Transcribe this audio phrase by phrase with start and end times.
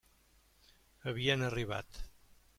[1.11, 2.03] Havien arribat.